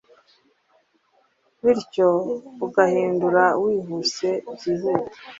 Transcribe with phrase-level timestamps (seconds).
[1.63, 2.07] bityo
[2.65, 5.11] ugahindura wihuse byihuta